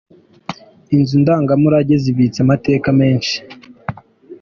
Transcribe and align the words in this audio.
Inzu 0.95 1.15
ndangamurage 1.23 1.95
zibitse 2.03 2.37
amateka 2.45 2.87
menshi. 2.99 3.35